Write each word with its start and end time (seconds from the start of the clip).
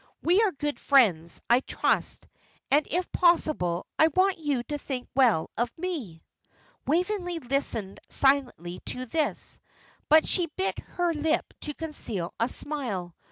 We 0.23 0.41
are 0.41 0.51
good 0.53 0.79
friends, 0.79 1.43
I 1.47 1.59
trust, 1.59 2.27
and 2.71 2.87
if 2.89 3.11
possible 3.11 3.85
I 3.99 4.07
want 4.07 4.39
you 4.39 4.63
to 4.63 4.79
think 4.79 5.07
well 5.13 5.51
of 5.59 5.71
me." 5.77 6.23
Waveney 6.87 7.37
listened 7.37 7.99
silently 8.09 8.79
to 8.87 9.05
this, 9.05 9.59
but 10.09 10.27
she 10.27 10.47
bit 10.55 10.79
her 10.97 11.13
lip 11.13 11.53
to 11.61 11.75
conceal 11.75 12.33
a 12.39 12.47
smile. 12.49 13.15